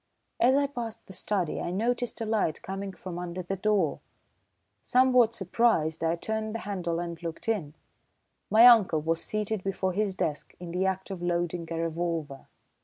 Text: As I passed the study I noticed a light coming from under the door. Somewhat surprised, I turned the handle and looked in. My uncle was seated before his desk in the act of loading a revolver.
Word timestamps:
As 0.39 0.57
I 0.57 0.65
passed 0.65 1.05
the 1.05 1.13
study 1.13 1.61
I 1.61 1.69
noticed 1.69 2.19
a 2.21 2.25
light 2.25 2.63
coming 2.63 2.91
from 2.91 3.19
under 3.19 3.43
the 3.43 3.55
door. 3.55 3.99
Somewhat 4.81 5.35
surprised, 5.35 6.03
I 6.03 6.15
turned 6.15 6.55
the 6.55 6.59
handle 6.65 6.99
and 6.99 7.21
looked 7.21 7.47
in. 7.47 7.75
My 8.49 8.65
uncle 8.65 9.01
was 9.01 9.23
seated 9.23 9.63
before 9.63 9.93
his 9.93 10.15
desk 10.15 10.55
in 10.59 10.71
the 10.71 10.87
act 10.87 11.11
of 11.11 11.21
loading 11.21 11.67
a 11.69 11.75
revolver. 11.77 12.47